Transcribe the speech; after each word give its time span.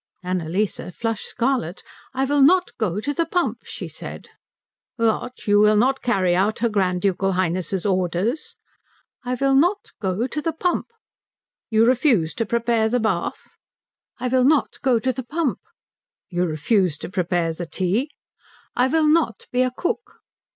Annalise 0.23 0.79
flushed 0.95 1.27
scarlet. 1.27 1.83
"I 2.11 2.25
will 2.25 2.41
not 2.41 2.75
go 2.79 2.99
to 2.99 3.13
the 3.13 3.27
pump," 3.27 3.59
she 3.65 3.87
said. 3.87 4.29
"What, 4.95 5.45
you 5.45 5.59
will 5.59 5.75
not 5.77 6.01
carry 6.01 6.35
out 6.35 6.57
her 6.57 6.69
Grand 6.69 7.03
Ducal 7.03 7.33
Highness's 7.33 7.85
orders?" 7.85 8.55
"I 9.23 9.35
will 9.35 9.53
not 9.53 9.91
go 10.01 10.25
to 10.25 10.41
the 10.41 10.53
pump." 10.53 10.87
"You 11.69 11.85
refuse 11.85 12.33
to 12.33 12.47
prepare 12.47 12.89
the 12.89 12.99
bath?" 12.99 13.57
"I 14.17 14.27
will 14.27 14.43
not 14.43 14.79
go 14.81 14.97
to 14.97 15.13
the 15.13 15.21
pump." 15.23 15.59
"You 16.31 16.47
refuse 16.47 16.97
to 16.97 17.07
prepare 17.07 17.53
the 17.53 17.67
tea?" 17.67 18.09
"I 18.75 18.87
will 18.87 19.07
not 19.07 19.45
be 19.51 19.61
a 19.61 19.69
cook." 19.69 20.21